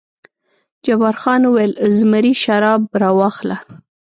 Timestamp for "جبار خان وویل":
0.85-1.73